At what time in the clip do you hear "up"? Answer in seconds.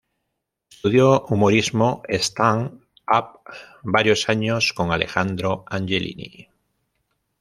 3.07-3.41